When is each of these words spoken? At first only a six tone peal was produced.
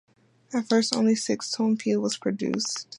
At 0.51 0.67
first 0.67 0.95
only 0.95 1.13
a 1.13 1.15
six 1.15 1.51
tone 1.51 1.77
peal 1.77 2.01
was 2.01 2.17
produced. 2.17 2.87